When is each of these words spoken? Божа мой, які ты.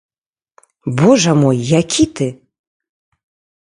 Божа 1.01 1.33
мой, 1.41 1.57
які 1.81 2.05
ты. 2.21 2.31